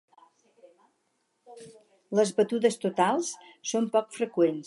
[2.21, 3.31] Les "batudes totals"
[3.73, 4.59] són poc freqüents.